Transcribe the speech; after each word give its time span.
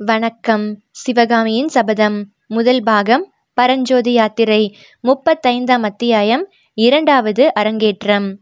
வணக்கம். 0.00 0.78
சிவகாமியின் 0.90 1.68
சபதம். 1.68 2.26
முதல் 2.46 2.82
பாகம் 2.82 3.32
பரஞ்சோதி 3.54 4.12
யாத்திரை 4.12 4.76
முப்பத்தைந்தாம் 5.02 5.82
அத்தியாயம் 5.82 6.48
இரண்டாவது 6.74 7.54
அரங்கேற்றம். 7.54 8.38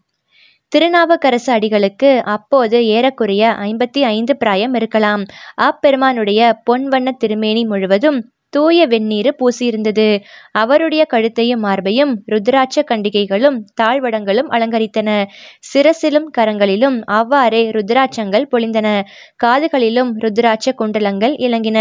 திருநாவுக்கரசு 0.69 1.53
அடிகளுக்கு 1.53 2.23
அப்போது 2.23 2.87
ஏறக்குறைய 2.87 3.57
ஐம்பத்தி 3.59 4.03
ஐந்து 4.03 4.37
பிராயம் 4.37 4.75
இருக்கலாம். 4.75 5.25
அப்பெருமானுடைய 5.55 6.61
பொன்வண்ண 6.71 7.11
திருமேனி 7.11 7.65
முழுவதும் 7.65 8.33
தூய 8.57 8.87
வெந்நீரு 8.87 9.31
பூசியிருந்தது. 9.39 10.09
அவருடைய 10.55 11.03
கழுத்தையும் 11.05 11.65
மார்பையும் 11.65 12.13
ருத்ராட்ச 12.33 12.85
கண்டிகைகளும் 12.91 13.59
தாழ்வடங்களும் 13.81 14.51
அலங்கரித்தன. 14.51 15.11
சிரசிலும் 15.71 16.29
கரங்களிலும் 16.39 16.99
அவ்வாறே 17.13 17.63
ருத்ராட்சங்கள் 17.71 18.51
பொழிந்தன. 18.53 18.89
காதுகளிலும் 19.45 20.13
ருத்ராட்ச 20.19 20.75
குண்டலங்கள் 20.79 21.35
இலங்கின. 21.47 21.81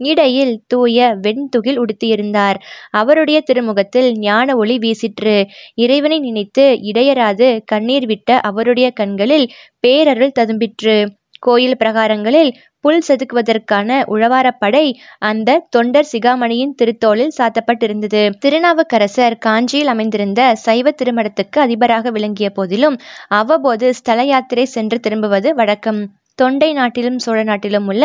இடையில் 0.00 0.54
தூய 0.66 0.96
வெண்துகில் 1.22 1.78
உடுத்தியிருந்தார். 1.82 2.58
அவருடைய 2.92 3.38
திருமுகத்தில் 3.40 4.08
ஞான 4.18 4.56
ஒளி 4.56 4.76
வீசிற்று. 4.78 5.36
இறைவனை 5.74 6.18
நினைத்து 6.20 6.64
இடையராது 6.82 7.46
கண்ணீர் 7.64 8.06
விட்ட 8.06 8.38
அவருடைய 8.40 8.88
கண்களில் 8.90 9.46
பேரருள் 9.80 10.36
ததும்பிற்று. 10.40 10.96
கோயில் 11.38 11.76
பிரகாரங்களில் 11.76 12.50
புல் 12.80 13.02
செதுக்குவதற்கான 13.08 14.04
உழவாரப்படை 14.08 14.94
அந்த 15.18 15.66
தொண்டர் 15.70 16.08
சிகாமணியின் 16.12 16.74
திருத்தோளில் 16.74 17.36
சாத்தப்பட்டிருந்தது. 17.38 18.30
திருநாவுக்கரசர் 18.38 19.38
காஞ்சியில் 19.38 19.86
அமைந்திருந்த 19.86 20.54
சைவ 20.54 20.90
திருமடத்துக்கு 20.90 21.58
அதிபராக 21.58 22.10
விளங்கிய 22.10 22.50
போதிலும் 22.50 22.98
அவ்வப்போது 23.28 23.94
ஸ்தல 23.94 24.22
யாத்திரை 24.22 24.64
சென்று 24.64 25.00
திரும்புவது 25.00 25.54
வழக்கம். 25.54 26.00
தொண்டை 26.34 26.72
நாட்டிலும் 26.72 27.18
சோழ 27.18 27.42
நாட்டிலும் 27.42 27.86
உள்ள 27.86 28.04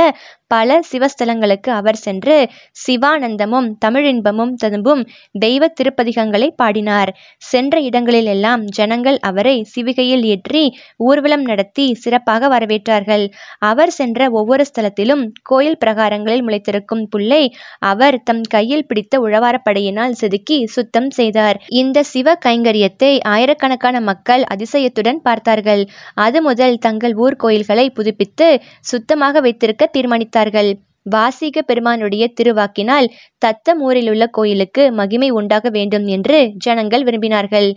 பல 0.54 0.80
சிவஸ்தலங்களுக்கு 0.92 1.70
அவர் 1.80 2.00
சென்று 2.06 2.36
சிவானந்தமும் 2.84 3.68
தமிழின்பமும் 3.86 4.54
ததும்பும் 4.64 5.04
தெய்வ 5.46 5.70
திருப்பதிகங்களை 5.78 6.50
பாடினார். 6.62 7.12
சென்ற 7.42 7.80
இடங்களிலெல்லாம் 7.88 8.64
ஜனங்கள் 8.78 9.18
அவரை 9.30 9.56
சிவிகையில் 9.74 10.26
ஏற்றி 10.34 10.64
ஊர்வலம் 11.08 11.46
நடத்தி 11.50 11.86
சிறப்பாக 12.04 12.50
வரவேற்றார்கள். 12.56 13.26
அவர் 13.70 13.94
சென்ற 14.00 14.30
ஒவ்வொரு 14.40 14.66
ஸ்தலத்திலும் 14.70 15.24
கோயில் 15.50 15.80
பிரகாரங்களில் 15.84 16.46
முளைத்திருக்கும் 16.48 17.04
புல்லை 17.14 17.44
அவர் 17.92 18.18
தம் 18.24 18.44
கையில் 18.56 18.86
பிடித்த 18.86 19.14
உழவாரப்படையினால் 19.26 20.18
செதுக்கி 20.22 20.60
சுத்தம் 20.76 21.10
செய்தார். 21.20 21.60
இந்த 21.82 21.98
சிவ 22.12 22.38
கைங்கரியத்தை 22.46 23.12
ஆயிரக்கணக்கான 23.34 24.02
மக்கள் 24.10 24.44
அதிசயத்துடன் 24.54 25.22
பார்த்தார்கள். 25.28 25.84
அது 26.26 26.40
முதல் 26.42 26.76
தங்கள் 26.86 27.16
ஊர் 27.24 27.40
கோயில்களை 27.44 27.86
புதுப்பித்து 27.98 28.48
சுத்தமாக 28.92 29.40
வைத்திருக்க 29.40 29.90
தீர்மானித்தார் 29.96 30.41
தீர்மானித்தார்கள் 30.44 30.90
வாசிக 31.04 31.62
பெருமானுடைய 31.62 32.34
திருவாக்கினால் 32.34 33.08
தத்தம் 33.38 33.82
ஊரிலுள்ள 33.82 34.28
கோயிலுக்கு 34.28 34.92
மகிமை 34.92 35.30
உண்டாக 35.30 35.70
வேண்டும் 35.70 36.06
என்று 36.08 36.52
ஜனங்கள் 36.58 37.04
விரும்பினார்கள். 37.04 37.74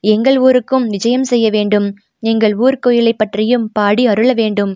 எங்கள் 0.00 0.38
ஊருக்கும் 0.38 0.86
விஜயம் 0.86 1.24
செய்ய 1.24 1.50
வேண்டும். 1.50 1.94
எங்கள் 2.24 2.54
ஊர்க்கோயிலை 2.58 3.12
பற்றியும் 3.16 3.64
பாடி 3.72 4.04
அருள 4.06 4.30
வேண்டும் 4.34 4.72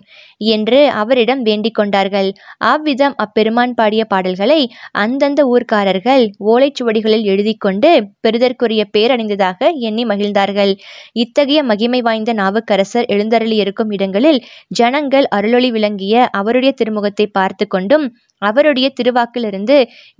என்று 0.51 0.79
அவரிடம் 0.99 1.41
வேண்டிக் 1.41 1.75
கொண்டார்கள். 1.75 2.29
அவ்விதம் 2.63 3.15
அப்பெருமான் 3.17 3.73
பாடிய 3.73 4.03
பாடல்களை 4.05 4.59
அந்தந்த 5.03 5.41
ஊர்க்காரர்கள் 5.47 6.23
ஓலைச்சுவடிகளில் 6.49 7.25
எழுதி 7.25 7.53
கொண்டு 7.57 7.91
பெறுதற்குரிய 8.21 8.83
பேரணிந்ததாக 8.93 9.57
எண்ணி 9.81 10.05
மகிழ்ந்தார்கள். 10.05 10.73
இத்தகைய 11.15 11.59
மகிமை 11.63 12.01
வாய்ந்த 12.01 12.33
நாவுக்கரசர் 12.33 13.09
எழுந்தருளி 13.09 13.57
இருக்கும் 13.57 13.91
இடங்களில் 13.91 14.41
ஜனங்கள் 14.75 15.27
அருளொளி 15.35 15.71
விளங்கிய 15.71 16.07
அவருடைய 16.33 16.73
திருமுகத்தை 16.79 17.27
பார்த்து 17.31 17.67
கொண்டும் 17.67 18.05
அவருடைய 18.41 18.87
திருவாக்கிலிருந்து 18.99 19.77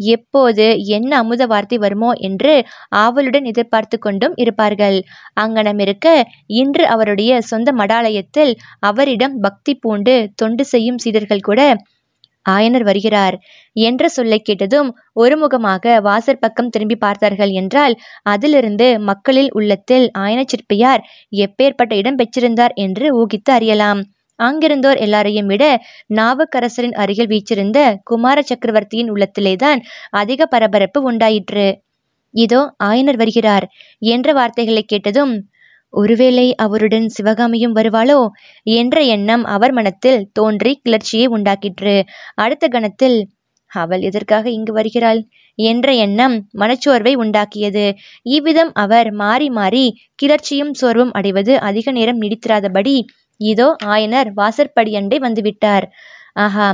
எப்போது 0.10 0.66
என்ன 0.98 1.12
அமுத 1.18 1.46
வார்த்தை 1.46 1.78
வருமோ 1.78 2.12
என்று 2.30 2.54
ஆவலுடன் 3.04 3.46
எதிர்பார்த்து 3.46 3.98
கொண்டும் 4.00 4.36
இருப்பார்கள். 4.38 4.98
அங்கனம் 5.38 5.80
இருக்க 5.80 6.08
இன்று 6.56 6.86
அவருடைய 6.88 7.42
சொந்த 7.44 7.70
மடாலயத்தில் 7.74 8.54
அவரிடம் 8.82 9.38
பக்தி 9.40 9.76
பூண்டு 9.76 10.16
தொண்டு 10.36 10.66
செய்யும் 10.66 11.02
சீடர்கள் 11.06 11.48
கூட 11.50 11.62
ஆயனர் 12.46 12.86
வருகிறார் 12.88 13.36
என்ற 13.76 14.04
சொல்லை 14.10 14.38
கேட்டதும் 14.40 14.90
ஒருமுகமாக 15.16 15.96
வாசற் 16.02 16.40
பக்கம் 16.40 16.70
திரும்பி 16.70 16.98
பார்த்தார்கள் 16.98 17.52
என்றால் 17.62 17.96
அதிலிருந்து 18.24 18.88
மக்களில் 19.10 19.52
உள்ளத்தில் 19.52 20.06
ஆயன 20.18 20.44
சிற்பியார் 20.46 21.04
எப்பேற்பட்ட 21.40 21.94
இடம் 21.96 22.20
பெற்றிருந்தார் 22.20 22.76
என்று 22.78 23.08
ஊகித்து 23.20 23.54
அறியலாம். 23.54 24.02
அங்கிருந்தோர் 24.40 24.98
எல்லாரையும் 24.98 25.46
விட 25.46 25.64
நாவுக்கரசரின் 26.16 26.96
அருகில் 26.96 27.28
வீச்சிருந்த 27.28 27.80
குமார 28.04 28.42
சக்கரவர்த்தியின் 28.42 29.12
உள்ளத்திலேதான் 29.14 29.80
அதிக 30.14 30.46
பரபரப்பு 30.46 31.02
உண்டாயிற்று. 31.04 31.68
இதோ 32.34 32.76
ஆயனர் 32.84 33.18
வருகிறார். 33.18 33.66
என்ற 34.02 34.34
வார்த்தைகளை 34.34 34.84
கேட்டதும் 34.84 35.34
ஒருவேளை 35.94 36.56
அவருடன் 36.56 37.08
சிவகாமியும் 37.08 37.76
வருவாளோ? 37.76 38.20
என்ற 38.64 39.02
எண்ணம் 39.06 39.44
அவர் 39.46 39.72
மனத்தில் 39.72 40.30
தோன்றி 40.32 40.82
கிளர்ச்சியை 40.84 41.28
உண்டாக்கிற்று. 41.28 41.96
அடுத்த 42.36 42.68
கணத்தில் 42.68 43.18
அவள் 43.72 44.02
எதற்காக 44.02 44.46
இங்கு 44.50 44.74
வருகிறாள்? 44.74 45.20
என்ற 45.60 45.88
எண்ணம் 45.96 46.36
மனச்சோர்வை 46.58 47.14
உண்டாக்கியது. 47.16 47.86
இவ்விதம் 48.30 48.72
அவர் 48.74 49.10
மாறி 49.14 49.50
மாறி 49.50 49.86
கிளர்ச்சியும் 50.16 50.74
சோர்வும் 50.74 51.12
அடைவது 51.12 51.60
அதிக 51.60 51.92
நேரம் 51.92 52.22
நீடித்திராதபடி 52.22 52.96
இதோ 53.42 53.76
ஆயனர் 53.86 54.30
வாசற்படியண்டை 54.38 55.18
வந்துவிட்டார். 55.20 55.86
ஆஹா 56.34 56.68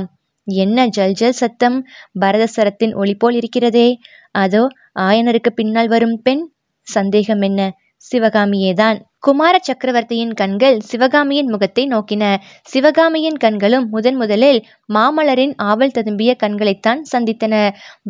என்ன 0.46 0.86
ஜல்ஜல் 0.86 1.38
சத்தம்? 1.42 1.78
பரதசரத்தின் 2.20 2.94
ஒளி 2.94 3.14
போல் 3.14 3.34
இருக்கிறதே. 3.34 3.88
அதோ 4.34 4.62
ஆயனருக்கு 5.00 5.50
பின்னால் 5.54 5.88
வரும் 5.88 6.22
பெண். 6.22 6.44
சந்தேகம் 6.86 7.40
என்ன? 7.40 7.60
சிவகாமியேதான். 8.04 8.98
குமார 9.26 9.58
சக்கரவர்த்தியின் 9.60 10.32
கண்கள் 10.32 10.76
சிவகாமியின் 10.80 11.48
முகத்தை 11.48 11.84
நோக்கின. 11.86 12.24
சிவகாமியின் 12.62 13.36
கண்களும் 13.36 13.88
முதன் 13.90 14.14
முதலில் 14.14 14.58
மாமலரின் 14.94 15.54
ஆவல் 15.56 15.94
ததும்பிய 15.98 16.32
கண்களைத்தான் 16.42 17.00
சந்தித்தன. 17.12 17.54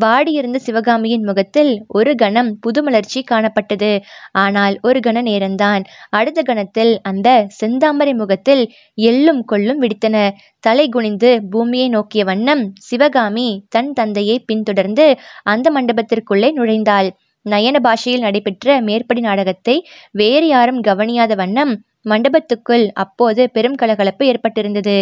வாடியிருந்த 0.05 0.57
சிவகாமியின் 0.57 1.25
முகத்தில் 1.25 1.85
ஒரு 1.89 2.15
கணம் 2.15 2.59
புதுமலர்ச்சி 2.61 3.23
காணப்பட்டது. 3.31 3.93
ஆனால் 4.33 4.79
ஒரு 4.83 5.01
கண 5.07 5.23
நேரம்தான். 5.23 5.85
அடுத்த 6.11 6.43
கணத்தில் 6.43 7.01
அந்த 7.03 7.47
செந்தாமரை 7.61 8.15
முகத்தில் 8.15 8.65
எள்ளும் 8.95 9.43
கொள்ளும் 9.45 9.83
விடித்தன. 9.83 10.17
தலை 10.61 10.89
குனிந்து 10.89 11.31
பூமியை 11.51 11.89
நோக்கிய 11.89 12.25
வண்ணம் 12.25 12.73
சிவகாமி 12.79 13.49
தன் 13.69 13.93
தந்தையை 13.93 14.39
பின்தொடர்ந்து 14.41 15.07
அந்த 15.43 15.73
மண்டபத்திற்குள்ளே 15.75 16.51
நுழைந்தாள். 16.57 17.11
நயன 17.47 17.77
பாஷையில் 17.81 18.25
நடைபெற்ற 18.25 18.77
மேற்படி 18.81 19.21
நாடகத்தை 19.21 19.77
வேறு 20.15 20.47
யாரும் 20.49 20.81
கவனியாத 20.83 21.35
வண்ணம் 21.35 21.75
மண்டபத்துக்குள் 22.07 22.85
அப்போது 22.95 23.43
பெரும் 23.51 23.77
கலகலப்பு 23.77 24.25
ஏற்பட்டிருந்தது. 24.27 24.97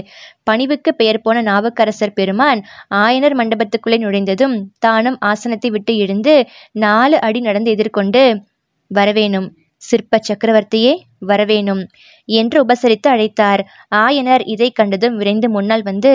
பணிவுக்கு 0.44 0.91
பெயர் 0.94 1.22
போன 1.22 1.43
நாவுக்கரசர் 1.43 2.15
பெருமான் 2.15 2.60
ஆயனர் 2.99 3.37
மண்டபத்துக்குள்ளே 3.37 3.99
நுழைந்ததும் 3.99 4.55
தானும் 4.78 5.19
ஆசனத்தை 5.22 5.71
விட்டு 5.71 5.94
எழுந்து 5.97 6.34
நாலு 6.84 7.19
அடி 7.21 7.41
நடந்து 7.41 7.71
எதிர்கொண்டு 7.71 8.22
வரவேணும் 8.91 9.49
சிற்ப 9.82 10.21
சக்கரவர்த்தியே 10.28 10.93
வரவேணும் 11.26 11.82
என்று 12.28 12.59
உபசரித்து 12.65 13.09
அழைத்தார். 13.11 13.62
ஆயனர் 13.97 14.44
இதை 14.47 14.69
கண்டதும் 14.71 15.16
விரைந்து 15.16 15.49
முன்னால் 15.49 15.82
வந்து 15.82 16.12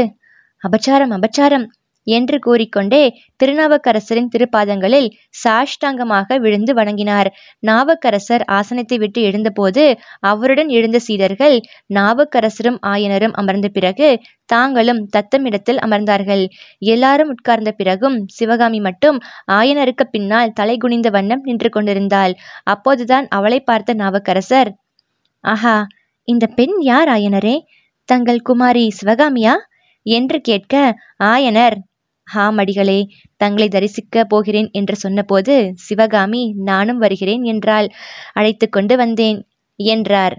அபச்சாரம் 0.63 1.13
அபச்சாரம் 1.17 1.66
என்று 2.09 2.38
கூறிக்கொண்டே 2.40 3.02
திருநாவுக்கரசரின் 3.40 4.30
திருப்பாதங்களில் 4.34 5.09
சாஷ்டாங்கமாக 5.44 6.38
விழுந்து 6.40 6.74
வணங்கினார். 6.74 7.30
நாவுக்கரசர் 7.64 8.44
ஆசனத்தை 8.50 8.97
விட்டு 8.97 9.22
எழுந்தபோது 9.22 9.84
அவருடன் 10.24 10.70
எழுந்த 10.70 11.00
சீடர்கள் 11.00 11.58
நாவுக்கரசரும் 11.94 12.80
ஆயனரும் 12.88 13.34
அமர்ந்த 13.34 13.70
பிறகு 13.70 14.09
தாங்களும் 14.46 15.02
தத்தமிடத்தில் 15.18 15.80
அமர்ந்தார்கள். 15.80 16.44
எல்லாரும் 16.88 17.30
உட்கார்ந்த 17.30 17.72
பிறகும் 17.72 18.17
சிவகாமி 18.29 18.79
மட்டும் 18.79 19.20
ஆயனருக்கு 19.52 20.08
பின்னால் 20.12 20.53
தலை 20.53 20.78
குனிந்த 20.78 21.09
வண்ணம் 21.09 21.44
நின்று 21.44 21.70
கொண்டிருந்தாள். 21.70 22.35
அப்போதுதான் 22.66 23.28
அவளை 23.29 23.59
பார்த்த 23.62 23.94
நாவுக்கரசர் 23.94 24.72
ஆஹா 25.44 25.78
இந்த 26.28 26.46
பெண் 26.58 26.76
யார் 26.82 27.09
ஆயனரே? 27.09 27.53
தங்கள் 28.09 28.41
குமாரி 28.41 28.84
சிவகாமியா? 29.00 29.53
என்று 30.05 30.38
கேட்க 30.41 30.73
ஆயனர் 31.26 31.76
ஆமடிகளே 32.35 32.99
தங்களை 33.37 33.67
தரிசிக்க 33.67 34.23
போகிறேன் 34.23 34.70
என்று 34.72 34.96
சொன்னபோது 34.96 35.55
சிவகாமி 35.78 36.43
நானும் 36.64 36.97
வருகிறேன் 36.97 37.43
என்றாள். 37.43 37.87
அழைத்து 38.34 38.70
கொண்டு 38.70 38.96
வந்தேன் 38.97 39.40
என்றார். 39.79 40.35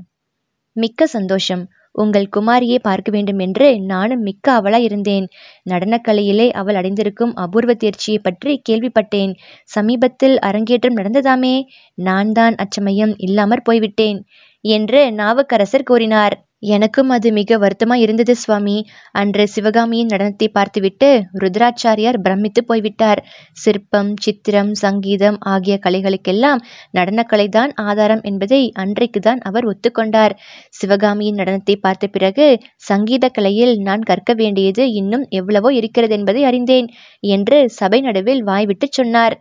மிக்க 0.77 1.07
சந்தோஷம். 1.07 1.63
உங்கள் 1.95 2.27
குமாரியை 2.37 2.79
பார்க்க 2.79 3.11
வேண்டும் 3.11 3.39
என்று 3.39 3.69
நானும் 3.81 4.21
மிக்க 4.21 4.61
அவளாய் 4.61 4.85
இருந்தேன். 4.85 5.27
நடனக்கலையிலே 5.71 6.47
அவள் 6.51 6.75
அடைந்திருக்கும் 6.75 7.33
அபூர்வ 7.35 7.73
தேர்ச்சியை 7.75 8.19
பற்றி 8.19 8.63
கேள்விப்பட்டேன். 8.69 9.33
சமீபத்தில் 9.65 10.39
அரங்கேற்றம் 10.39 10.97
நடந்ததாமே 10.97 11.55
நான் 11.99 12.33
தான் 12.33 12.55
அச்சமயம் 12.55 13.15
இல்லாமற் 13.19 13.65
போய்விட்டேன் 13.65 14.21
என்று 14.65 15.13
நாவுக்கரசர் 15.13 15.83
கூறினார். 15.83 16.37
எனக்கும் 16.63 17.11
அது 17.11 17.29
மிக 17.33 17.59
வருத்தமாக 17.59 18.01
இருந்தது 18.01 18.37
சுவாமி. 18.37 18.77
அன்று 19.13 19.45
சிவகாமியின் 19.49 20.11
நடனத்தை 20.11 20.49
பார்த்துவிட்டு 20.49 21.09
ருத்ராச்சாரியார் 21.39 22.19
பிரமித்து 22.21 22.65
போய்விட்டார். 22.65 23.21
சிற்பம் 23.57 24.13
சித்திரம் 24.17 24.73
சங்கீதம் 24.75 25.39
ஆகிய 25.47 25.77
கலைகளுக்கெல்லாம் 25.83 26.61
நடனக்கலைதான் 26.95 27.73
ஆதாரம் 27.85 28.23
என்பதை 28.23 28.63
அன்றைக்கு 28.75 29.21
தான் 29.21 29.41
அவர் 29.41 29.69
ஒத்துக்கொண்டார். 29.69 30.35
சிவகாமியின் 30.71 31.39
நடனத்தை 31.39 31.77
பார்த்த 31.77 32.07
பிறகு 32.07 32.49
சங்கீத 32.83 33.29
கலையில் 33.29 33.75
நான் 33.81 34.03
கற்க 34.03 34.33
வேண்டியது 34.35 34.85
இன்னும் 34.93 35.27
எவ்வளவோ 35.31 35.71
இருக்கிறது 35.73 36.15
என்பதை 36.15 36.43
அறிந்தேன் 36.45 36.89
என்று 37.23 37.61
சபை 37.71 38.01
நடுவில் 38.01 38.43
வாய்விட்டு 38.43 38.89
சொன்னார். 38.91 39.37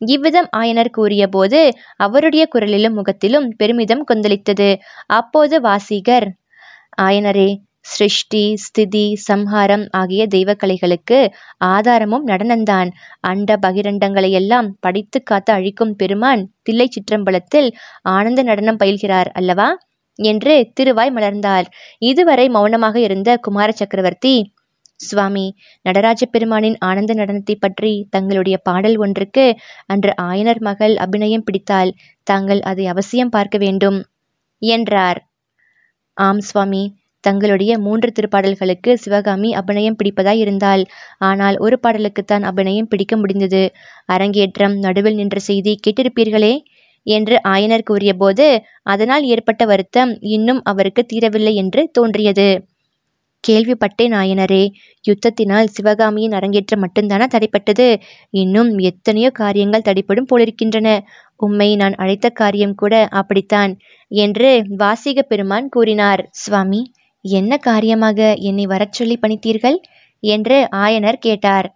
இவ்விதம் 0.00 0.46
ஆயனர் 0.56 0.90
கூறியபோது 0.90 1.58
அவருடைய 1.96 2.48
குரலிலும் 2.54 2.94
முகத்திலும் 2.94 3.48
பெருமிதம் 3.56 4.04
கொந்தளித்தது. 4.04 4.68
அப்போது 5.06 5.56
வாசிகர் 5.60 6.26
ஆயனரே 7.00 7.48
சிருஷ்டி 7.86 8.42
ஸ்திதி 8.56 9.04
சம்ஹாரம் 9.26 9.84
ஆகிய 9.90 10.22
தெய்வக்கலைகளுக்கு 10.26 11.18
ஆதாரமும் 11.66 12.24
நடனந்தான். 12.26 12.90
அண்ட 13.20 13.56
பகிரண்டங்களையெல்லாம் 13.62 14.68
படித்து 14.80 15.18
காத்து 15.22 15.52
அழிக்கும் 15.52 15.94
பெருமான் 15.94 16.42
தில்லை 16.62 16.86
சிற்றம்பலத்தில் 16.88 17.68
ஆனந்த 18.14 18.42
நடனம் 18.42 18.80
பயில்கிறார் 18.82 19.30
அல்லவா? 19.32 19.68
என்று 20.18 20.54
திருவாய் 20.74 21.12
மலர்ந்தார். 21.16 21.66
இதுவரை 22.02 22.46
மௌனமாக 22.48 22.96
இருந்த 23.00 23.30
குமார 23.38 23.68
சக்கரவர்த்தி 23.72 24.34
சுவாமி 25.00 25.46
நடராஜ 25.84 26.22
பெருமானின் 26.26 26.76
ஆனந்த 26.80 27.12
நடனத்தை 27.14 27.54
பற்றி 27.58 27.92
தங்களுடைய 28.10 28.56
பாடல் 28.58 28.96
ஒன்றுக்கு 28.98 29.44
அன்று 29.86 30.12
ஆயனர் 30.22 30.60
மகள் 30.60 30.94
அபிநயம் 30.96 31.44
பிடித்தால் 31.44 31.92
தாங்கள் 32.26 32.60
அதை 32.62 32.86
அவசியம் 32.86 33.30
பார்க்க 33.30 33.58
வேண்டும் 33.58 33.98
என்றார். 34.62 35.20
ஆம் 36.20 36.40
சுவாமி. 36.40 36.82
தங்களுடைய 37.24 37.72
மூன்று 37.78 38.08
திருப்பாடல்களுக்கு 38.16 38.90
சிவகாமி 38.94 39.48
அபிநயம் 39.54 39.96
பிடிப்பதாய் 39.96 40.40
இருந்தாள் 40.40 40.82
ஆனால் 41.20 41.56
ஒரு 41.56 41.76
பாடலுக்குத்தான் 41.82 42.44
அபிநயம் 42.50 42.88
பிடிக்க 42.88 43.14
முடிந்தது. 43.16 43.62
அரங்கேற்றம் 44.06 44.76
நடுவில் 44.78 45.14
நின்ற 45.14 45.38
செய்தி 45.40 45.74
கேட்டிருப்பீர்களே? 45.84 46.54
என்று 47.06 47.36
ஆயனர் 47.48 47.82
கூறியபோது 47.82 48.46
அதனால் 48.84 49.24
ஏற்பட்ட 49.24 49.62
வருத்தம் 49.64 50.10
இன்னும் 50.28 50.60
அவருக்கு 50.64 51.02
தீரவில்லை 51.12 51.54
என்று 51.54 51.82
தோன்றியது. 51.92 52.48
கேள்விப்பட்டேன் 53.44 54.12
நாயனரே 54.12 54.62
யுத்தத்தினால் 55.04 55.66
சிவகாமியின் 55.66 56.32
அரங்கேற்றம் 56.32 56.82
மட்டும்தானா 56.82 57.26
தடைப்பட்டது? 57.34 57.86
இன்னும் 58.34 58.78
எத்தனையோ 58.78 59.30
காரியங்கள் 59.30 59.86
தடைப்படும் 59.88 60.30
போலிருக்கின்றன. 60.30 60.88
உம்மை 61.36 61.76
நான் 61.76 61.94
அழைத்த 61.94 62.30
காரியம் 62.30 62.74
கூட 62.74 62.94
அப்படித்தான் 63.10 63.72
என்று 64.10 64.50
வாசிக 64.76 65.22
பெருமான் 65.22 65.68
கூறினார். 65.68 66.22
சுவாமி 66.30 66.82
என்ன 67.24 67.52
காரியமாக 67.58 68.34
என்னை 68.40 68.66
வரச் 68.66 68.92
சொல்லி 68.92 69.18
பணித்தீர்கள்? 69.22 69.78
என்று 70.22 70.56
ஆயனர் 70.76 71.18
கேட்டார். 71.18 71.68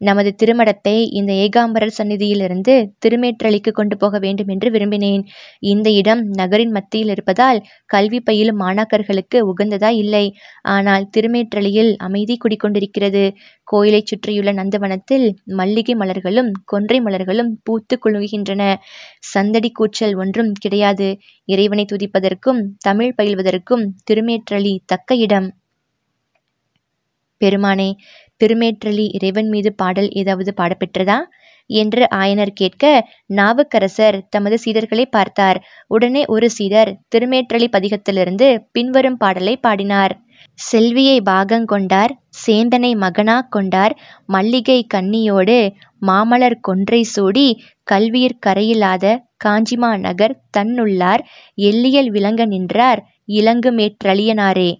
நமது 0.00 0.30
திருமடத்தை 0.34 0.94
இந்த 1.10 1.32
ஏகாம்பரர் 1.40 1.96
சந்நிதியிலிருந்து 1.98 2.74
திருமேற்றளிக்கு 2.98 3.70
கொண்டு 3.70 3.96
போக 3.96 4.18
வேண்டும் 4.18 4.48
என்று 4.48 4.68
விரும்பினேன். 4.70 5.22
இந்த 5.62 5.88
இடம் 5.90 6.22
நகரின் 6.32 6.70
மத்தியில் 6.70 7.08
இருப்பதால் 7.08 7.58
கல்வி 7.86 8.20
பயிலும் 8.20 8.60
மாணாக்கர்களுக்கு 8.60 9.40
உகந்ததா 9.52 9.90
இல்லை. 9.94 10.24
ஆனால் 10.68 11.06
திருமேற்றளியில் 11.10 11.92
அமைதி 11.98 12.36
குடிக்கொண்டிருக்கிறது. 12.36 13.24
கோயிலைச் 13.68 14.06
சுற்றியுள்ள 14.06 14.52
நந்தவனத்தில் 14.52 15.26
மல்லிகை 15.54 15.94
மலர்களும் 15.94 16.50
கொன்றை 16.64 17.00
மலர்களும் 17.00 17.52
பூத்து 17.62 17.96
குலுங்குகின்றன. 17.98 18.62
சந்தடி 19.26 19.70
கூச்சல் 19.70 20.16
ஒன்றும் 20.16 20.52
கிடையாது. 20.60 21.08
இறைவனை 21.48 21.86
துதிப்பதற்கும் 21.92 22.62
தமிழ் 22.78 23.16
பயில்வதற்கும் 23.18 23.86
திருமேற்றளி 24.10 24.74
தக்க 24.86 25.14
இடம். 25.26 25.48
பெருமானே 27.40 27.90
திருமேற்றலி 28.40 29.06
இறைவன் 29.12 29.48
மீது 29.48 29.70
பாடல் 29.74 30.10
ஏதாவது 30.12 30.52
பாடப்பெற்றதா? 30.56 31.18
என்று 31.70 32.02
ஆயனர் 32.14 32.52
கேட்க 32.52 32.84
நாவுக்கரசர் 33.30 34.16
தமது 34.28 34.56
சீடர்களை 34.64 35.04
பார்த்தார். 35.10 35.58
உடனே 35.86 36.22
ஒரு 36.26 36.46
சீடர் 36.50 36.90
திருமேற்றலி 37.08 37.68
பதிகத்திலிருந்து 37.72 38.48
பின்வரும் 38.72 39.16
பாடலை 39.16 39.54
பாடினார். 39.56 40.14
செல்வியை 40.58 41.16
பாகங்கொண்டார் 41.22 42.12
சேந்தனை 42.44 42.90
மகனா 42.96 43.36
கொண்டார் 43.48 43.94
மல்லிகை 44.26 44.78
கன்னியோடு 44.94 45.58
மாமலர் 46.02 46.58
கொன்றை 46.60 47.00
சூடி 47.06 47.48
கல்வியிற் 47.86 48.40
கரையில்லாத 48.46 49.04
காஞ்சிமா 49.36 49.90
நகர் 49.98 50.34
தன்னுள்ளார் 50.56 51.22
எல்லியல் 51.62 52.10
விளங்க 52.10 52.44
நின்றார் 52.46 53.00
இலங்குமேற்றளியனாரே 53.32 54.70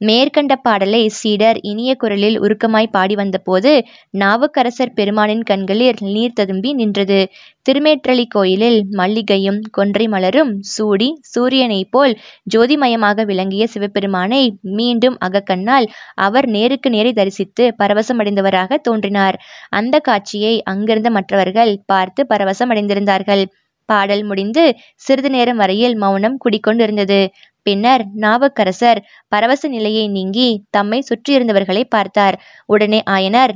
மேற்கண்ட 0.00 0.52
பாடலை 0.56 1.00
சீடர் 1.10 1.58
இனிய 1.62 1.90
குரலில் 1.94 2.36
உருக்கமாய் 2.40 2.90
பாடி 2.90 3.14
வந்தபோது 3.14 3.72
நாவுக்கரசர் 4.12 4.92
பெருமானின் 4.94 5.42
கண்களில் 5.42 5.98
நீர் 6.06 6.32
ததும்பி 6.32 6.70
நின்றது. 6.72 7.18
திருமேற்றளி 7.66 8.24
கோயிலில் 8.28 8.78
மல்லிகையும் 8.90 9.60
கொன்றை 9.70 10.06
மலரும் 10.08 10.52
சூடி 10.70 11.08
சூரியனைப் 11.32 11.90
போல் 11.90 12.14
ஜோதிமயமாக 12.54 13.24
விளங்கிய 13.24 13.66
சிவபெருமானை 13.66 14.42
மீண்டும் 14.78 15.18
அகக்கண்ணால் 15.20 15.88
அவர் 16.18 16.48
நேருக்கு 16.48 16.90
நேரை 16.90 17.12
தரிசித்து 17.12 17.66
பரவசமடைந்தவராக 17.78 18.78
தோன்றினார். 18.80 19.38
அந்த 19.70 19.98
காட்சியை 20.00 20.54
அங்கிருந்த 20.64 21.10
மற்றவர்கள் 21.10 21.74
பார்த்து 21.86 22.22
பரவசமடைந்திருந்தார்கள். 22.28 23.44
பாடல் 23.88 24.22
முடிந்து 24.22 24.62
சிறிது 25.02 25.30
நேரம் 25.30 25.56
வரையில் 25.56 25.94
மௌனம் 25.96 26.36
குடிக்கொண்டிருந்தது. 26.44 27.18
பின்னர் 27.62 28.04
நாவுக்கரசர் 28.16 29.00
பரவச 29.28 29.68
நிலையை 29.68 30.08
நீங்கி 30.08 30.48
தம்மை 30.70 31.00
சுற்றியிருந்தவர்களை 31.10 31.82
பார்த்தார். 31.88 32.36
உடனே 32.66 33.02
ஆயனர் 33.10 33.54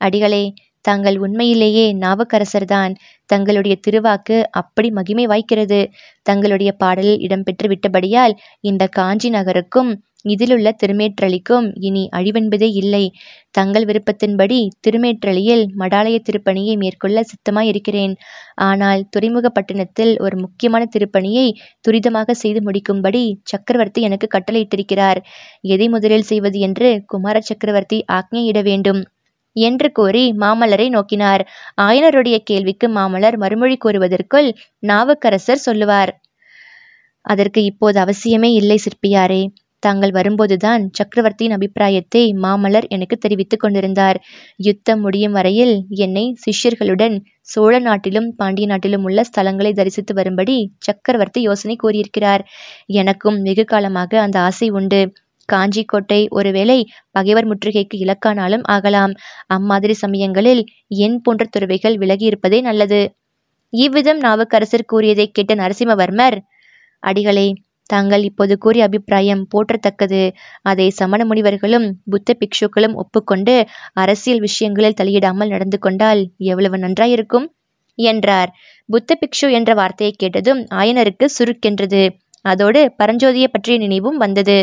அடிகளே 0.00 0.44
தாங்கள் 0.84 1.16
உண்மையிலேயே 1.18 1.86
நாவுக்கரசர்தான். 1.94 2.92
தங்களுடைய 3.30 3.74
திருவாக்கு 3.86 4.36
அப்படி 4.50 4.90
மகிமை 4.90 5.26
வாய்க்கிறது. 5.26 5.80
தங்களுடைய 6.22 6.72
பாடலில் 6.72 7.18
இடம்பெற்று 7.18 7.66
விட்டபடியால் 7.66 8.34
இந்த 8.60 8.86
காஞ்சி 8.86 9.30
நகருக்கும் 9.30 9.90
இதிலுள்ள 10.24 10.68
திருமேற்றளிக்கும் 10.82 11.66
இனி 11.80 12.08
அழிவென்பதே 12.16 12.68
இல்லை. 12.72 13.02
தங்கள் 13.50 13.84
விருப்பத்தின்படி 13.84 14.68
திருமேற்றளியில் 14.80 15.64
மடாலய 15.78 16.16
திருப்பணியை 16.28 16.76
மேற்கொள்ள 16.76 17.22
சித்தமாயிருக்கிறேன். 17.22 18.14
ஆனால் 18.54 19.08
துறைமுகப்பட்டினத்தில் 19.16 20.12
ஒரு 20.18 20.36
முக்கியமான 20.36 20.88
திருப்பணியை 20.96 21.46
துரிதமாக 21.88 22.30
செய்து 22.34 22.62
முடிக்கும்படி 22.62 23.22
சக்கரவர்த்தி 23.42 24.02
எனக்கு 24.02 24.28
கட்டளையிட்டிருக்கிறார். 24.36 25.20
எதை 25.66 25.88
முதலில் 25.88 26.22
செய்வது 26.22 26.58
என்று 26.58 27.04
குமார 27.06 27.40
சக்கரவர்த்தி 27.40 28.04
ஆக்ஞையிட 28.12 28.62
வேண்டும். 28.62 29.00
என்று 29.56 29.92
கூறி 29.92 30.32
மாமல்லரை 30.32 30.88
நோக்கினார். 30.88 31.42
ஆயனருடைய 31.80 32.36
கேள்விக்கு 32.38 32.88
மாமல்லர் 32.88 33.36
மறுமொழி 33.36 33.76
கூறுவதற்குள் 33.84 34.48
நாவுக்கரசர் 34.78 35.64
சொல்லுவார். 35.66 36.12
அதற்கு 37.24 37.64
இப்போது 37.64 37.98
அவசியமே 38.00 38.50
இல்லை 38.52 38.78
சிற்பியாரே. 38.84 39.42
தாங்கள் 39.82 40.10
வரும்போதுதான் 40.10 40.82
சக்கரவர்த்தியின் 40.92 41.54
அபிப்பிராயத்தை 41.56 42.22
மாமல்லர் 42.42 42.86
எனக்கு 42.88 43.16
தெரிவித்துக் 43.18 43.60
கொண்டிருந்தார். 43.60 44.18
யுத்தம் 44.58 45.00
முடியும் 45.00 45.32
வரையில் 45.32 45.74
என்னை 45.96 46.24
சிஷ்யர்களுடன் 46.44 47.16
சோழ 47.40 47.74
நாட்டிலும் 47.78 48.28
பாண்டிய 48.36 48.66
நாட்டிலும் 48.66 49.04
உள்ள 49.04 49.22
ஸ்தலங்களை 49.30 49.72
தரிசித்து 49.72 50.14
வரும்படி 50.14 50.56
சக்கரவர்த்தி 50.78 51.40
யோசனை 51.40 51.76
கூறியிருக்கிறார். 51.76 52.44
எனக்கும் 52.94 53.38
வெகு 53.42 53.64
காலமாக 53.64 54.20
அந்த 54.20 54.38
ஆசை 54.40 54.68
உண்டு. 54.70 55.00
காஞ்சி 55.48 55.82
கோட்டை 55.84 56.20
ஒருவேளை 56.30 56.78
பகைவர் 57.10 57.46
முற்றுகைக்கு 57.46 57.96
இலக்கானாலும் 58.04 58.64
ஆகலாம். 58.66 59.12
அம்மாதிரி 59.46 59.94
சமயங்களில் 59.94 60.62
என் 60.98 61.18
போன்ற 61.20 61.44
துறவைகள் 61.56 61.96
விலகி 61.96 62.24
இருப்பதே 62.24 62.60
நல்லது. 62.60 63.00
இவ்விதம் 63.72 64.18
நாவுக்கரசர் 64.18 64.84
கூறியதை 64.86 65.26
கேட்ட 65.30 65.54
நரசிம்மவர்மர் 65.54 66.36
அடிகளே 67.02 67.48
தாங்கள் 67.88 68.22
இப்போது 68.22 68.54
கூறிய 68.58 68.84
அபிப்பிராயம் 68.84 69.44
போற்றத்தக்கது. 69.52 70.22
அதை 70.62 70.86
சமண 70.90 71.20
முனிவர்களும் 71.24 71.86
புத்த 72.04 72.36
பிக்ஷுக்களும் 72.40 72.94
ஒப்புக்கொண்டு 72.94 73.54
அரசியல் 73.94 74.40
விஷயங்களில் 74.40 74.98
தலையிடாமல் 75.00 75.48
நடந்து 75.48 75.78
கொண்டால் 75.78 76.22
எவ்வளவு 76.44 76.78
நன்றாயிருக்கும்? 76.78 77.46
என்றார். 77.98 78.50
புத்த 78.88 79.18
பிக்ஷு 79.20 79.48
என்ற 79.50 79.70
வார்த்தையை 79.74 80.14
கேட்டதும் 80.18 80.60
ஆயனருக்கு 80.74 81.26
சுருக்கென்றது. 81.38 82.02
அதோடு 82.44 82.80
பரஞ்சோதியை 82.98 83.48
பற்றிய 83.50 83.78
நினைவும் 83.78 84.16
வந்தது. 84.16 84.58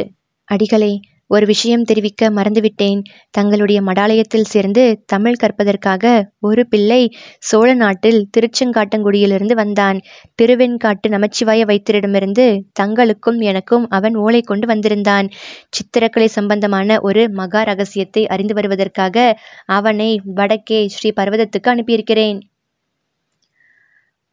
அடிகளே 0.49 0.93
ஒரு 1.27 1.45
விஷயம் 1.45 1.83
தெரிவிக்க 1.83 2.29
மறந்துவிட்டேன். 2.29 3.01
தங்களுடைய 3.31 3.81
மடாலயத்தில் 3.81 4.49
சேர்ந்து 4.49 5.03
தமிழ் 5.05 5.35
கற்பதற்காக 5.43 6.23
ஒரு 6.39 6.67
பிள்ளை 6.67 7.15
சோழ 7.39 7.73
நாட்டில் 7.73 8.29
திருச்செங்காட்டங்குடியிலிருந்து 8.37 9.53
வந்தான். 9.53 9.99
திருவெண்காட்டு 10.41 11.07
நமச்சிவாய 11.07 11.65
வைத்திரிடமிருந்து 11.65 12.59
தங்களுக்கும் 12.79 13.39
எனக்கும் 13.39 13.89
அவன் 13.89 14.15
ஓலை 14.15 14.41
கொண்டு 14.41 14.67
வந்திருந்தான். 14.67 15.29
சித்திரக்கலை 15.69 16.25
சம்பந்தமான 16.25 16.99
ஒரு 17.01 17.29
மகா 17.29 17.63
ரகசியத்தை 17.63 18.27
அறிந்து 18.27 18.53
வருவதற்காக 18.53 19.39
அவனை 19.65 20.21
வடக்கே 20.25 20.87
ஸ்ரீ 20.87 21.11
பர்வதத்துக்கு 21.15 21.71
அனுப்பியிருக்கிறேன். 21.71 22.39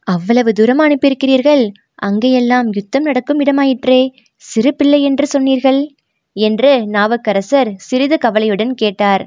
அவ்வளவு 0.07 0.53
தூரம் 0.53 0.79
அனுப்பியிருக்கிறீர்கள்? 0.79 1.65
அங்கேயெல்லாம் 2.05 2.67
யுத்தம் 2.71 3.03
நடக்கும் 3.03 3.39
இடமாயிற்றே. 3.39 4.09
சிறு 4.35 4.75
பிள்ளை 4.75 5.01
என்று 5.03 5.27
சொன்னீர்கள். 5.27 5.95
என்று 6.35 6.71
நாவக்கரசர் 6.87 7.71
சிறிது 7.79 8.17
கவலையுடன் 8.17 8.73
கேட்டார். 8.73 9.23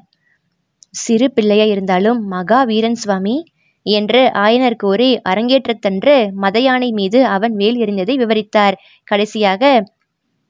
சிறு 0.95 1.27
பிள்ளையா 1.31 1.65
இருந்தாலும் 1.65 2.21
மகா 2.27 2.61
வீரன் 2.65 2.99
சுவாமி 3.03 3.37
என்று 3.87 4.21
ஆயனர் 4.37 4.77
கூறி 4.77 5.09
அரங்கேற்றத்தன்று 5.23 6.15
மதயானை 6.43 6.89
மீது 6.91 7.19
அவன் 7.27 7.55
வேல் 7.57 7.79
எறிந்ததை 7.81 8.15
விவரித்தார். 8.17 8.77
கடைசியாக 9.09 9.63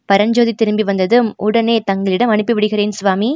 பரஞ்சோதி 0.08 0.52
திரும்பி 0.52 0.84
வந்ததும் 0.84 1.28
உடனே 1.36 1.76
தங்களிடம் 1.80 2.32
அனுப்பிவிடுகிறேன் 2.34 2.96
சுவாமி 2.98 3.30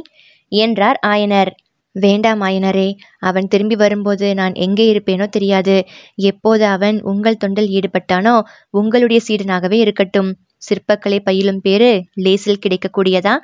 என்றார் 0.51 0.99
ஆயனர். 1.07 1.51
வேண்டாம் 1.95 2.41
ஆயனரே 2.41 2.89
அவன் 3.19 3.47
திரும்பி 3.47 3.75
வரும்போது 3.75 4.27
நான் 4.35 4.53
எங்கே 4.65 4.85
இருப்பேனோ 4.93 5.25
தெரியாது. 5.29 5.75
எப்போது 6.23 6.63
அவன் 6.65 6.97
உங்கள் 7.03 7.41
தொண்டில் 7.43 7.71
ஈடுபட்டானோ 7.77 8.35
உங்களுடைய 8.73 9.19
சீடனாகவே 9.27 9.77
இருக்கட்டும். 9.77 10.29
சிற்பக்கலை 10.61 11.19
பயிலும் 11.19 11.61
பேரு 11.61 11.91
லேசில் 12.25 12.61
கிடைக்கக்கூடியதா? 12.63 13.35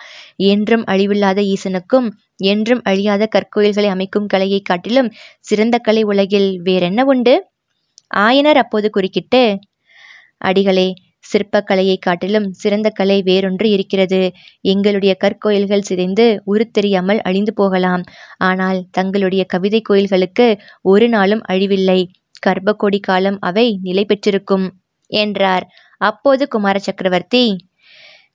என்றும் 0.52 0.86
அழிவில்லாத 0.86 1.40
ஈசனுக்கும் 1.54 2.08
என்றும் 2.46 2.82
அழியாத 2.84 3.24
கற்கோயில்களை 3.36 3.90
அமைக்கும் 3.90 4.28
கலையை 4.28 4.62
காட்டிலும் 4.62 5.10
சிறந்த 5.40 5.76
கலை 5.80 6.04
உலகில் 6.04 6.50
வேறென்ன 6.62 7.04
உண்டு? 7.06 7.36
ஆயனர் 8.26 8.60
அப்போது 8.64 8.88
குறுக்கிட்டு 8.90 9.42
அடிகளே 10.42 10.88
சிற்பக்கலையை 11.26 11.96
காட்டிலும் 12.00 12.46
சிறந்த 12.54 12.88
கலை 12.90 13.18
வேறொன்று 13.22 13.68
இருக்கிறது. 13.70 14.20
எங்களுடைய 14.64 15.14
கற்கோயில்கள் 15.24 15.88
சிதைந்து 15.90 16.26
உருத்தெரியாமல் 16.48 17.20
அழிந்து 17.22 17.54
போகலாம். 17.54 18.04
ஆனால் 18.40 18.80
தங்களுடைய 18.92 19.44
கவிதை 19.46 19.82
கோயில்களுக்கு 19.82 20.48
ஒரு 20.84 21.08
நாளும் 21.10 21.44
அழிவில்லை. 21.50 22.00
கர்ப்பகோடி 22.48 23.00
காலம் 23.00 23.40
அவை 23.42 23.68
நிலை 23.82 24.04
பெற்றிருக்கும் 24.06 24.66
என்றார். 25.12 25.66
அப்போது 26.02 26.48
குமார 26.48 26.78
சக்கரவர்த்தி 26.80 27.44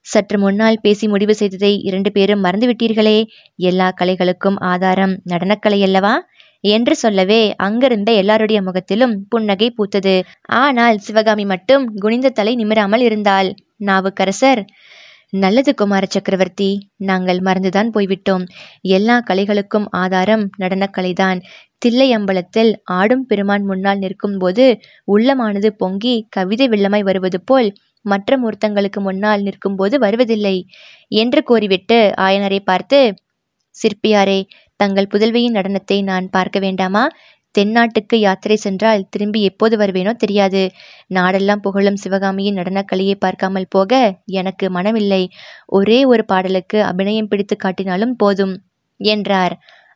சற்று 0.06 0.36
முன்னால் 0.38 0.78
பேசி 0.80 1.06
முடிவு 1.08 1.34
செய்ததை 1.34 1.72
இரண்டு 1.80 2.10
பேரும் 2.12 2.44
மறந்துவிட்டீர்களே. 2.44 3.18
எல்லா 3.58 3.88
கலைகளுக்கும் 4.00 4.58
ஆதாரம் 4.64 5.14
நடனக்கலை 5.30 5.80
அல்லவா? 5.82 6.14
என்று 6.64 6.94
சொல்லவே 6.94 7.42
அங்கிருந்த 7.56 8.10
எல்லாருடைய 8.12 8.58
முகத்திலும் 8.62 9.14
புன்னகை 9.28 9.68
பூத்தது. 9.78 10.16
ஆனால் 10.56 10.98
சிவகாமி 10.98 11.44
மட்டும் 11.44 11.84
குனிந்த 11.94 12.28
தலை 12.30 12.54
நிமிராமல் 12.56 13.00
இருந்தாள். 13.00 13.48
நாவுக்கரசர் 13.76 14.62
நல்லது 15.32 15.74
குமார 15.74 16.04
சக்கரவர்த்தி. 16.08 16.68
நாங்கள் 17.02 17.38
மறந்துதான் 17.38 17.90
போய்விட்டோம். 17.94 18.44
எல்லா 18.88 19.22
கலைகளுக்கும் 19.30 19.86
ஆதாரம் 19.90 20.44
நடனக்கலைதான். 20.58 21.38
தில்லை 21.78 22.08
அம்பலத்தில் 22.16 22.72
ஆடும் 22.92 23.24
பெருமான் 23.26 23.64
முன்னால் 23.64 23.98
நிற்கும்போது 23.98 24.64
உள்ளமானது 25.12 25.68
பொங்கி 25.76 26.26
கவிதை 26.30 26.68
வெள்ளமாய் 26.68 27.00
வருவது 27.00 27.40
போல் 27.40 27.70
மற்ற 28.04 28.38
மூர்த்தங்களுக்கு 28.38 29.00
முன்னால் 29.00 29.42
நிற்கும்போது 29.42 29.98
வருவதில்லை. 29.98 30.56
என்று 31.14 31.42
கூறிவிட்டு 31.42 31.98
ஆயனரை 32.20 32.60
பார்த்து 32.64 33.00
சிற்பியாரே 33.74 34.40
தங்கள் 34.80 35.10
புதல்வியின் 35.10 35.56
நடனத்தை 35.58 36.02
நான் 36.02 36.30
பார்க்க 36.30 36.58
வேண்டாமா? 36.58 37.04
தென்னாட்டுக்கு 37.54 38.16
யாத்திரை 38.18 38.56
சென்றால் 38.56 39.06
திரும்பி 39.10 39.40
எப்போது 39.42 39.76
வருவேனோ 39.76 40.12
தெரியாது. 40.14 40.62
நாடெல்லாம் 41.14 41.62
புகழும் 41.62 41.96
சிவகாமியின் 41.96 42.58
நடனக்கலையை 42.58 43.16
பார்க்காமல் 43.18 43.68
போக 43.68 43.92
எனக்கு 44.32 44.68
மனமில்லை. 44.70 45.22
ஒரே 45.66 46.04
ஒரு 46.04 46.24
பாடலுக்கு 46.24 46.80
அபிநயம் 46.82 47.28
பிடித்து 47.28 47.56
காட்டினாலும் 47.56 48.16
போதும் 48.16 48.54
என்றார். 49.00 49.54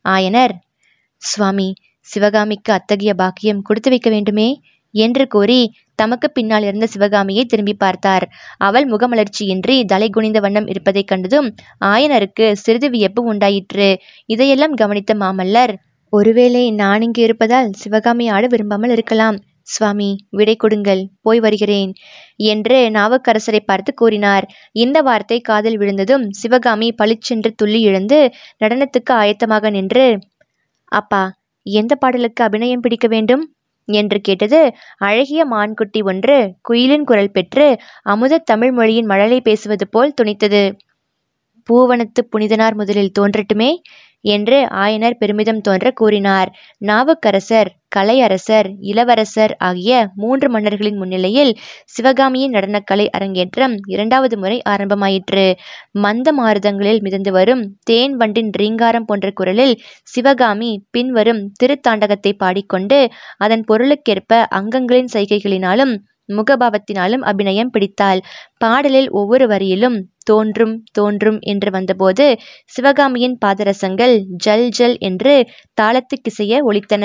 ஆயனர் 0.08 0.54
சுவாமி 1.22 1.68
சிவகாமிக்கு 2.06 2.72
அத்தகைய 2.72 3.12
பாக்கியம் 3.14 3.62
கொடுத்து 3.62 3.90
வைக்க 3.90 4.10
வேண்டுமே? 4.10 4.48
என்று 4.94 5.24
கூறி 5.26 5.60
தமக்கு 5.94 6.28
பின்னால் 6.30 6.62
இருந்த 6.62 6.86
சிவகாமியை 6.86 7.44
திரும்பி 7.44 7.74
பார்த்தார். 7.74 8.24
அவள் 8.58 8.86
முகமலர்ச்சியின்றி 8.88 9.84
தலை 9.84 10.08
குனிந்த 10.10 10.40
வண்ணம் 10.40 10.66
இருப்பதைக் 10.66 11.06
கண்டதும் 11.06 11.48
ஆயனருக்கு 11.84 12.46
சிறிது 12.52 12.90
வியப்பு 12.90 13.22
உண்டாயிற்று. 13.24 13.88
இதையெல்லாம் 14.26 14.74
கவனித்த 14.74 15.14
மாமல்லர் 15.14 15.74
ஒருவேளை 16.12 16.62
நான் 16.72 17.02
இங்கு 17.02 17.20
இருப்பதால் 17.22 17.68
சிவகாமி 17.74 18.26
ஆட 18.28 18.44
விரும்பாமல் 18.46 18.90
இருக்கலாம். 18.90 19.38
சுவாமி 19.68 20.08
விடை 20.30 20.54
கொடுங்கள். 20.56 21.02
போய் 21.22 21.40
வருகிறேன் 21.40 21.92
என்று 22.46 22.76
நாவுக்கரசரை 22.90 23.60
பார்த்து 23.64 23.92
கூறினார். 23.94 24.44
இந்த 24.76 24.98
வார்த்தை 25.02 25.38
காதில் 25.40 25.78
விழுந்ததும் 25.78 26.24
சிவகாமி 26.32 26.88
பளிச்சென்று 26.92 27.50
துள்ளி 27.54 27.80
எழுந்து 27.82 28.20
நடனத்துக்கு 28.60 29.12
ஆயத்தமாக 29.14 29.70
நின்று 29.70 30.06
அப்பா 30.92 31.22
எந்த 31.66 31.92
பாடலுக்கு 31.94 32.42
அபிநயம் 32.44 32.80
பிடிக்க 32.80 33.06
வேண்டும்? 33.08 33.44
என்று 33.88 34.18
கேட்டது 34.20 34.60
அழகிய 34.98 35.40
மான்குட்டி 35.46 36.00
ஒன்று 36.02 36.36
குயிலின் 36.62 37.04
குரல் 37.04 37.30
பெற்று 37.30 37.66
அமுத 38.04 38.40
தமிழ் 38.44 38.72
மொழியின் 38.72 39.10
மழலை 39.12 39.38
பேசுவது 39.40 39.86
போல் 39.88 40.16
துணித்தது. 40.20 40.62
பூவனத்து 41.68 42.20
புனிதனார் 42.32 42.74
முதலில் 42.74 43.16
தோன்றட்டுமே? 43.18 43.70
என்று 44.24 44.56
ஆயனர் 44.76 45.16
பெருமிதம் 45.18 45.60
தோன்ற 45.60 45.90
கூறினார். 45.90 46.48
நாவுக்கரசர் 46.86 47.68
கலையரசர் 47.96 48.68
இளவரசர் 48.80 49.52
ஆகிய 49.58 49.90
மூன்று 50.14 50.46
மன்னர்களின் 50.50 50.96
முன்னிலையில் 50.96 51.52
சிவகாமியின் 51.86 52.54
நடனக்கலை 52.54 53.06
அரங்கேற்றம் 53.08 53.74
இரண்டாவது 53.86 54.36
முறை 54.38 54.58
ஆரம்பமாயிற்று. 54.68 55.46
மந்த 55.98 56.32
மாருதங்களில் 56.32 57.00
மிதந்து 57.00 57.32
வரும் 57.32 57.62
தேன் 57.82 58.16
வண்டின் 58.16 58.50
ரீங்காரம் 58.56 59.04
போன்ற 59.04 59.30
குரலில் 59.32 59.74
சிவகாமி 60.08 60.72
பின்வரும் 60.90 61.42
திருத்தாண்டகத்தை 61.62 62.32
பாடிக்கொண்டு 62.36 63.00
அதன் 63.38 63.64
பொருளுக்கேற்ப 63.68 64.42
அங்கங்களின் 64.54 65.12
சைகைகளினாலும் 65.14 65.94
முகபாவத்தினாலும் 66.28 67.24
அபிநயம் 67.24 67.70
பிடித்தாள். 67.70 68.20
பாடலில் 68.58 69.10
ஒவ்வொரு 69.10 69.46
வரியிலும் 69.46 69.98
தோன்றும் 70.24 70.74
தோன்றும் 70.92 71.38
என்று 71.44 71.70
வந்தபோது 71.70 72.26
சிவகாமியின் 72.66 73.38
பாதரசங்கள் 73.44 74.14
ஜல் 74.44 74.68
ஜல் 74.70 74.96
என்று 75.00 75.34
தாளத்துக்கிசைய 75.80 76.62
ஒலித்தன. 76.70 77.04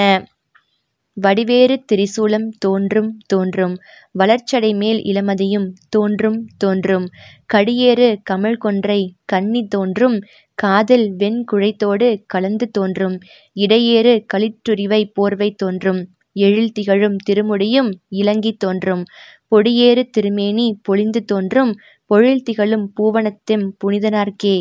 வடிவேறு 1.17 1.75
திரிசூலம் 1.91 2.45
தோன்றும் 2.57 3.09
தோன்றும். 3.27 3.73
வளர்ச்சடை 4.19 4.69
மேல் 4.75 4.99
இளமதியும் 5.03 5.67
தோன்றும் 5.89 6.37
தோன்றும். 6.57 7.07
கடியேறு 7.53 8.07
கமல் 8.29 8.57
கொன்றை 8.57 8.99
கன்னி 9.25 9.61
தோன்றும். 9.67 10.17
காதில் 10.59 11.05
வெண்குழைத்தோடு 11.15 12.07
கலந்து 12.27 12.67
தோன்றும். 12.69 13.17
இடையேறு 13.57 14.13
களிற்றுரிவை 14.33 15.01
போர்வை 15.13 15.49
தோன்றும். 15.55 16.01
எழில் 16.35 16.71
திகழும் 16.71 17.17
திருமுடியும் 17.29 17.89
இலங்கி 18.09 18.51
தோன்றும். 18.53 19.03
பொடியேறு 19.47 20.03
திருமேனி 20.09 20.67
பொழிந்து 20.83 21.21
தோன்றும் 21.25 21.71
பொழில் 22.05 22.43
திகழும் 22.43 22.85
பூவனத்தெம் 22.97 23.65
புனிதனார்க்கே. 23.81 24.57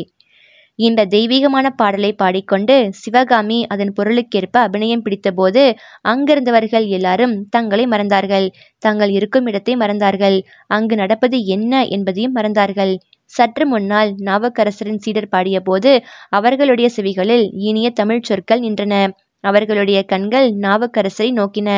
இந்த 0.79 1.05
தெய்வீகமான 1.05 1.69
பாடலை 1.69 2.13
பாடிக்கொண்டு 2.13 2.75
சிவகாமி 2.91 3.57
அதன் 3.67 3.93
பொருளுக்கேற்ப 3.97 4.55
அபிநயம் 4.57 5.03
பிடித்தபோது 5.05 5.63
அங்கிருந்தவர்கள் 6.07 6.85
எல்லாரும் 6.87 7.33
தங்களை 7.49 7.85
மறந்தார்கள். 7.85 8.47
தங்கள் 8.77 9.09
இருக்கும் 9.09 9.45
இடத்தை 9.45 9.75
மறந்தார்கள். 9.75 10.37
அங்கு 10.67 10.95
நடப்பது 10.95 11.39
என்ன 11.45 11.83
என்பதையும் 11.87 12.35
மறந்தார்கள். 12.35 12.93
சற்று 13.25 13.65
முன்னால் 13.65 14.09
நாவுக்கரசரின் 14.19 15.01
சீடர் 15.05 15.31
பாடியபோது 15.31 15.91
அவர்களுடைய 16.29 16.89
செவிகளில் 16.95 17.45
இனிய 17.69 17.89
தமிழ்ச் 17.89 18.23
சொற்கள் 18.23 18.59
நின்றன. 18.59 18.95
அவர்களுடைய 19.41 20.03
கண்கள் 20.03 20.47
நாவுக்கரசரை 20.59 21.29
நோக்கின. 21.31 21.69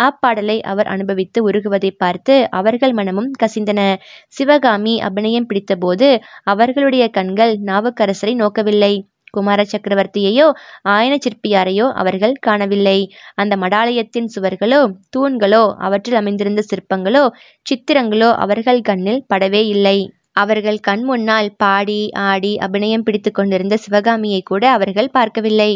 அப்பாடலை 0.00 0.60
அவர் 0.62 0.86
அனுபவித்து 0.86 1.50
உருகுவதை 1.50 1.90
பார்த்து 1.96 2.48
அவர்கள் 2.50 2.92
மனமும் 2.92 3.30
கசிந்தன. 3.42 3.80
சிவகாமி 4.28 5.00
அபிநயம் 5.00 5.46
பிடித்தபோது 5.46 6.08
அவர்களுடைய 6.44 7.08
கண்கள் 7.08 7.54
நாவுக்கரசரை 7.64 8.34
நோக்கவில்லை. 8.34 8.94
குமார 9.30 9.60
சக்கரவர்த்தியையோ 9.64 10.44
ஆயன 10.88 11.14
சிற்பியாரையோ 11.16 11.86
அவர்கள் 11.92 12.34
காணவில்லை. 12.40 12.98
அந்த 13.34 13.56
மடாலயத்தின் 13.56 14.28
சுவர்களோ 14.34 14.80
தூண்களோ 15.16 15.64
அவற்றில் 15.78 16.14
அமைந்திருந்த 16.14 16.62
சிற்பங்களோ 16.70 17.24
சித்திரங்களோ 17.66 18.30
அவர்கள் 18.36 18.80
கண்ணில் 18.80 19.24
படவே 19.34 19.62
இல்லை. 19.66 19.98
அவர்கள் 20.36 20.78
கண் 20.80 21.02
முன்னால் 21.02 21.48
பாடி 21.56 22.00
ஆடி 22.30 22.50
அபிநயம் 22.56 23.04
பிடித்து 23.06 23.30
கொண்டிருந்த 23.30 23.74
சிவகாமியை 23.76 24.40
கூட 24.42 24.64
அவர்கள் 24.70 25.08
பார்க்கவில்லை. 25.10 25.70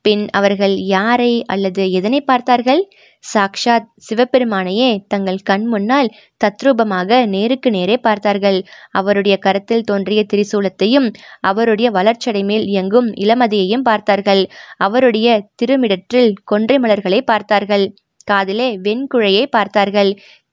பின் 0.00 0.24
அவர்கள் 0.30 0.74
யாரை 0.94 1.32
அல்லது 1.46 1.84
எதனை 1.90 2.20
பார்த்தார்கள்? 2.20 2.82
சாக்ஷாத் 3.24 3.88
சிவபெருமானையே 4.08 4.90
தங்கள் 5.08 5.40
கண் 5.42 5.66
முன்னால் 5.66 6.10
தத்ரூபமாக 6.44 7.18
நேருக்கு 7.26 7.70
நேரே 7.70 7.96
பார்த்தார்கள். 7.96 8.58
அவருடைய 8.90 9.36
கரத்தில் 9.38 9.84
தோன்றிய 9.84 10.22
திரிசூலத்தையும் 10.32 11.08
அவருடைய 11.40 11.90
வளர்ச்சடை 11.90 12.44
மேல் 12.44 12.66
இயங்கும் 12.66 13.10
இளமதியையும் 13.24 13.86
பார்த்தார்கள். 13.90 14.42
அவருடைய 14.78 15.38
திருமிடற்றில் 15.62 16.32
கொன்றை 16.44 16.78
மலர்களை 16.78 17.22
பார்த்தார்கள். 17.22 17.86
காதிலே 18.24 18.68
வெண்குழையை 18.78 19.44
பார்த்தார்கள். 19.46 20.08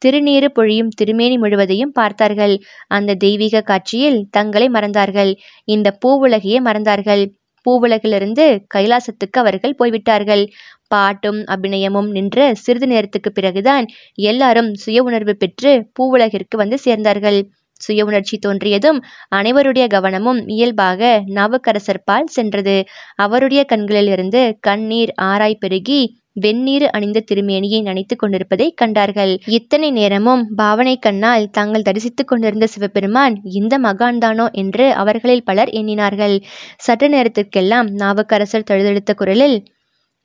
திருநீறு 0.05 0.45
பொழியும் 0.53 0.91
திருமேனி 0.95 1.37
முழுவதையும் 1.37 1.91
பார்த்தார்கள். 1.91 2.55
அந்த 2.87 3.13
தெய்வீக 3.15 3.61
காட்சியில் 3.61 4.19
தங்களை 4.29 4.67
மறந்தார்கள். 4.69 5.31
இந்த 5.67 5.97
பூவுலகையே 6.05 6.59
மறந்தார்கள். 6.59 7.23
பூவுலகிலிருந்து 7.65 8.45
கைலாசத்துக்கு 8.75 9.37
அவர்கள் 9.39 9.75
போய்விட்டார்கள். 9.75 10.43
பாட்டும் 10.87 11.39
அபிநயமும் 11.45 12.09
நின்ற 12.11 12.37
சிறிது 12.53 12.87
நேரத்துக்கு 12.87 13.31
பிறகுதான் 13.31 13.85
எல்லாரும் 14.21 14.69
சுய 14.73 15.03
உணர்வு 15.03 15.35
பெற்று 15.35 15.71
பூவுலகிற்கு 15.99 16.55
வந்து 16.55 16.77
சேர்ந்தார்கள். 16.85 17.39
சுய 17.81 18.01
உணர்ச்சி 18.05 18.35
தோன்றியதும் 18.37 18.99
அனைவருடைய 19.35 19.85
கவனமும் 19.87 20.39
இயல்பாக 20.47 21.21
நாவுக்கரசர் 21.27 22.03
பால் 22.03 22.29
சென்றது. 22.31 22.75
அவருடைய 23.15 23.61
கண்களிலிருந்து 23.63 24.41
கண்ணீர் 24.59 25.13
ஆராய் 25.21 25.59
பெருகி 25.59 26.01
வெந்நீர் 26.35 26.85
அணிந்த 26.87 27.23
திருமேனியை 27.29 27.79
நனைத்துக் 27.81 28.19
கொண்டிருப்பதை 28.19 28.67
கண்டார்கள். 28.73 29.33
இத்தனை 29.57 29.89
நேரமும் 29.91 30.43
பாவனை 30.55 30.95
கண்ணால் 30.97 31.45
தாங்கள் 31.49 31.85
தரிசித்துக் 31.89 32.27
கொண்டிருந்த 32.27 32.67
சிவபெருமான் 32.67 33.35
இந்த 33.51 33.77
மகான்தானோ? 33.79 34.45
என்று 34.53 34.85
அவர்களில் 34.93 35.43
பலர் 35.43 35.71
எண்ணினார்கள். 35.71 36.35
சற்று 36.77 37.09
நேரத்திற்கெல்லாம் 37.09 37.89
நாவுக்கரசர் 37.93 38.67
தழுதெடுத்த 38.71 39.13
குரலில் 39.13 39.57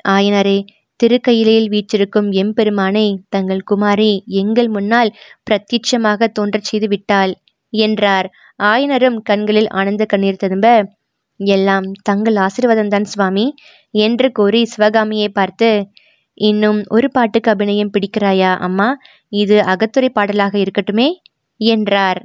ஆயனரே 0.08 0.58
திருக்கையிலையில் 1.00 1.70
வீற்றிருக்கும் 1.70 2.28
எம்பெருமானை 2.34 3.06
தங்கள் 3.28 3.62
குமாரி 3.62 4.12
எங்கள் 4.40 4.68
முன்னால் 4.68 5.10
பிரத்யட்சமாக 5.46 6.28
தோன்றச் 6.28 6.68
செய்து 6.70 6.88
விட்டாள் 6.88 7.32
என்றார். 7.72 8.26
ஆயனரும் 8.62 9.18
கண்களில் 9.22 9.70
ஆனந்த 9.72 10.04
கண்ணீர் 10.04 10.42
திரும்ப 10.44 10.66
எல்லாம் 11.40 11.86
தங்கள் 12.02 12.36
ஆசீர்வாதம்தான் 12.36 13.06
சுவாமி 13.06 13.44
என்று 13.94 14.28
கூறி 14.32 14.60
சிவகாமியை 14.64 15.28
பார்த்து 15.30 15.68
இன்னும் 16.38 16.84
ஒரு 16.88 17.10
பாட்டுக்கு 17.10 17.50
அபிநயம் 17.50 17.90
பிடிக்கிறாயா 17.90 18.56
அம்மா? 18.58 18.88
இது 19.32 19.56
அகத்துறை 19.62 20.08
பாடலாக 20.08 20.58
இருக்கட்டுமே? 20.58 21.08
என்றார். 21.60 22.20